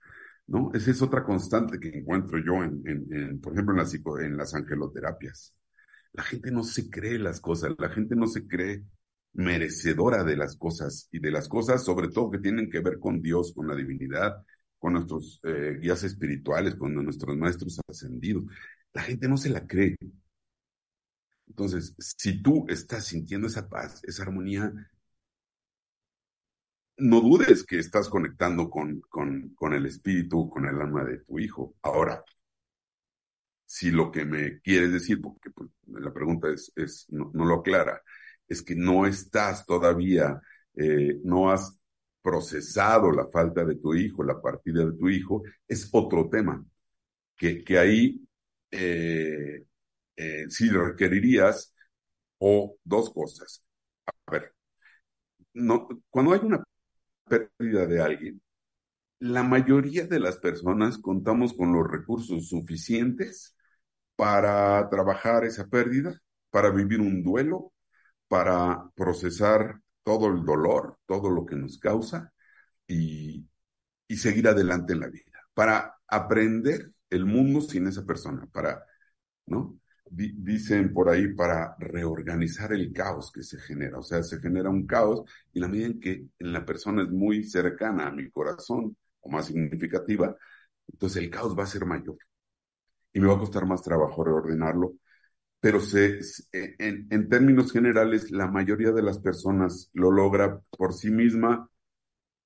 [0.52, 0.70] ¿No?
[0.74, 5.54] Esa es otra constante que encuentro yo, en, por ejemplo, en las, en las angeloterapias.
[6.12, 8.84] La gente no se cree las cosas, la gente no se cree
[9.32, 13.22] merecedora de las cosas y de las cosas sobre todo que tienen que ver con
[13.22, 14.44] Dios, con la divinidad,
[14.78, 18.44] con nuestros eh, guías espirituales, con nuestros maestros ascendidos.
[18.92, 19.96] La gente no se la cree.
[21.48, 24.70] Entonces, si tú estás sintiendo esa paz, esa armonía,
[27.02, 31.74] no dudes que estás conectando con, con, el espíritu, con el alma de tu hijo.
[31.82, 32.24] Ahora,
[33.64, 38.02] si lo que me quieres decir, porque pues, la pregunta es, es no, lo aclara,
[38.46, 40.40] es que no estás todavía,
[40.74, 41.76] eh, no has
[42.22, 46.64] procesado la falta de tu hijo, la partida de tu hijo, es otro tema,
[47.36, 48.24] que, que ahí
[48.70, 49.64] eh,
[50.16, 51.74] eh, sí requerirías
[52.38, 53.64] o dos cosas.
[54.26, 54.54] A ver,
[55.54, 56.62] no, cuando hay una
[57.32, 58.42] pérdida de alguien,
[59.20, 63.56] la mayoría de las personas contamos con los recursos suficientes
[64.16, 66.20] para trabajar esa pérdida,
[66.50, 67.72] para vivir un duelo,
[68.28, 72.32] para procesar todo el dolor, todo lo que nos causa
[72.86, 73.48] y,
[74.08, 78.84] y seguir adelante en la vida, para aprender el mundo sin esa persona, para,
[79.46, 79.78] ¿no?
[80.14, 83.98] Dicen por ahí, para reorganizar el caos que se genera.
[83.98, 87.44] O sea, se genera un caos y la medida en que la persona es muy
[87.44, 90.36] cercana a mi corazón o más significativa,
[90.92, 92.18] entonces el caos va a ser mayor.
[93.12, 94.94] Y me va a costar más trabajo reordenarlo.
[95.60, 96.20] Pero se,
[96.52, 101.68] en, en términos generales, la mayoría de las personas lo logra por sí misma,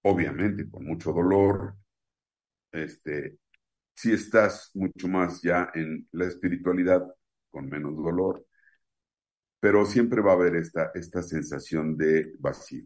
[0.03, 1.77] obviamente con mucho dolor,
[2.73, 3.39] este,
[3.95, 7.03] si estás mucho más ya en la espiritualidad,
[7.57, 8.45] con menos dolor,
[9.59, 12.85] pero siempre va a haber esta, esta sensación de vacío.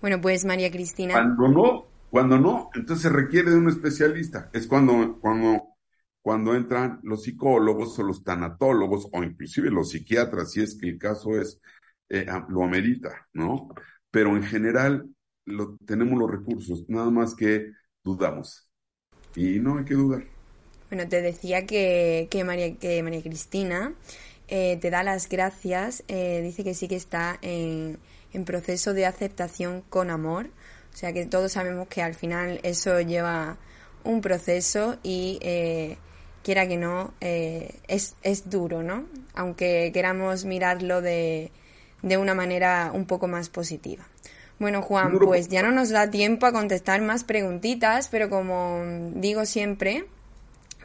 [0.00, 1.14] Bueno, pues María Cristina.
[1.14, 4.50] Cuando no, cuando no, entonces se requiere de un especialista.
[4.52, 5.76] Es cuando, cuando,
[6.20, 10.98] cuando entran los psicólogos o los tanatólogos o inclusive los psiquiatras, si es que el
[10.98, 11.60] caso es,
[12.08, 13.68] eh, lo amerita, ¿no?
[14.10, 15.08] Pero en general
[15.44, 17.70] lo, tenemos los recursos, nada más que
[18.02, 18.68] dudamos.
[19.36, 20.31] Y no hay que dudar.
[20.92, 23.94] Bueno, te decía que, que, María, que María Cristina
[24.46, 27.98] eh, te da las gracias, eh, dice que sí que está en,
[28.34, 30.50] en, proceso de aceptación con amor,
[30.92, 33.56] o sea que todos sabemos que al final eso lleva
[34.04, 35.96] un proceso y eh,
[36.44, 39.06] quiera que no, es, es duro, ¿no?
[39.32, 41.52] Aunque queramos mirarlo de,
[42.02, 44.06] de una manera un poco más positiva.
[44.58, 48.84] Bueno, Juan, pues ya no nos da tiempo a contestar más preguntitas, pero como
[49.14, 50.04] digo siempre,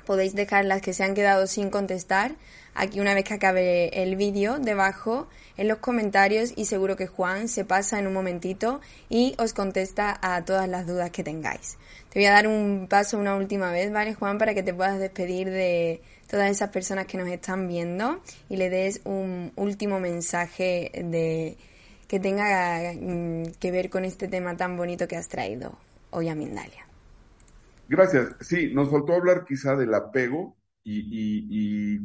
[0.07, 2.31] podéis dejar las que se han quedado sin contestar
[2.73, 5.27] aquí una vez que acabe el vídeo debajo
[5.57, 8.79] en los comentarios y seguro que Juan se pasa en un momentito
[9.09, 11.77] y os contesta a todas las dudas que tengáis.
[12.09, 14.37] Te voy a dar un paso una última vez, ¿vale Juan?
[14.37, 18.69] Para que te puedas despedir de todas esas personas que nos están viendo y le
[18.69, 21.57] des un último mensaje de
[22.07, 25.77] que tenga mm, que ver con este tema tan bonito que has traído
[26.11, 26.86] hoy a Mindalia.
[27.89, 28.35] Gracias.
[28.41, 31.99] Sí, nos faltó hablar quizá del apego y,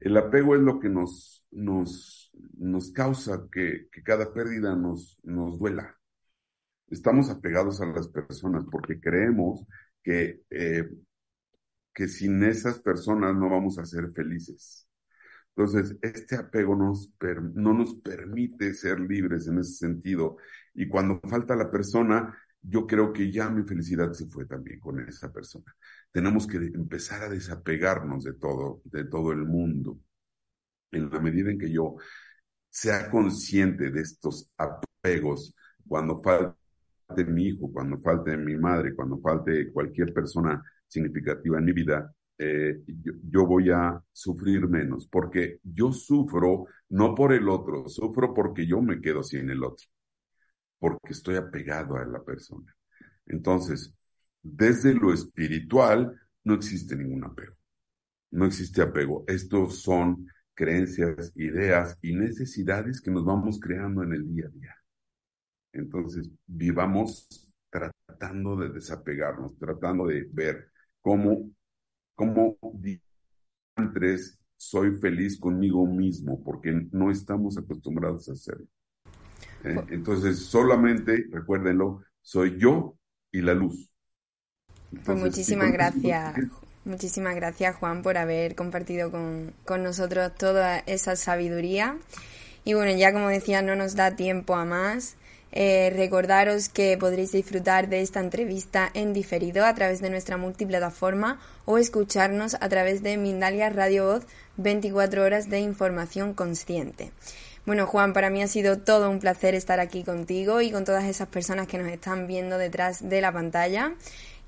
[0.00, 5.98] el apego es lo que nos, nos, nos causa que, cada pérdida nos, nos duela.
[6.88, 9.66] Estamos apegados a las personas porque creemos
[10.02, 10.88] que, eh,
[11.92, 14.88] que sin esas personas no vamos a ser felices.
[15.56, 17.12] Entonces, este apego nos
[17.54, 20.36] no nos permite ser libres en ese sentido.
[20.72, 25.00] Y cuando falta la persona, yo creo que ya mi felicidad se fue también con
[25.00, 25.74] esa persona.
[26.12, 29.98] Tenemos que empezar a desapegarnos de todo, de todo el mundo.
[30.90, 31.96] En la medida en que yo
[32.70, 35.54] sea consciente de estos apegos,
[35.86, 41.72] cuando falte mi hijo, cuando falte mi madre, cuando falte cualquier persona significativa en mi
[41.72, 47.88] vida, eh, yo, yo, voy a sufrir menos, porque yo sufro no por el otro,
[47.88, 49.86] sufro porque yo me quedo sin el otro
[50.78, 52.74] porque estoy apegado a la persona.
[53.26, 53.94] Entonces,
[54.42, 57.54] desde lo espiritual no existe ningún apego.
[58.30, 59.24] No existe apego.
[59.26, 64.76] Estos son creencias, ideas y necesidades que nos vamos creando en el día a día.
[65.72, 67.28] Entonces, vivamos
[67.70, 70.70] tratando de desapegarnos, tratando de ver
[71.00, 71.50] cómo,
[72.14, 72.56] cómo
[73.76, 78.66] antes soy feliz conmigo mismo, porque no estamos acostumbrados a hacerlo.
[79.64, 79.76] ¿Eh?
[79.90, 82.96] Entonces, solamente, recuérdenlo, soy yo
[83.30, 83.90] y la luz.
[85.04, 86.34] pues muchísimas gracias.
[86.84, 91.98] Muchísimas gracias, Juan, por haber compartido con, con nosotros toda esa sabiduría.
[92.64, 95.16] Y bueno, ya como decía, no nos da tiempo a más.
[95.50, 101.40] Eh, recordaros que podréis disfrutar de esta entrevista en diferido a través de nuestra multiplataforma
[101.64, 104.26] o escucharnos a través de Mindalia Radio Voz
[104.58, 107.12] 24 horas de información consciente.
[107.68, 111.04] Bueno, Juan, para mí ha sido todo un placer estar aquí contigo y con todas
[111.04, 113.92] esas personas que nos están viendo detrás de la pantalla.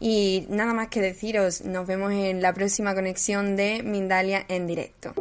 [0.00, 5.12] Y nada más que deciros, nos vemos en la próxima conexión de Mindalia en directo.